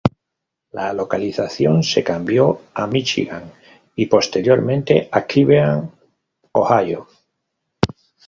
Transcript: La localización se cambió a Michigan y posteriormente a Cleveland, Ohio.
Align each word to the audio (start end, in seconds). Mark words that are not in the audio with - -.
La 0.71 0.93
localización 0.93 1.83
se 1.83 2.03
cambió 2.03 2.61
a 2.73 2.87
Michigan 2.87 3.53
y 3.95 4.07
posteriormente 4.07 5.07
a 5.11 5.27
Cleveland, 5.27 5.91
Ohio. 6.53 7.07